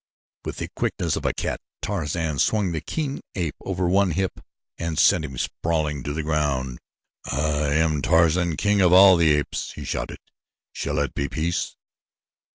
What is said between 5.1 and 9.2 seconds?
him sprawling to the ground. "I am Tarzan, King of all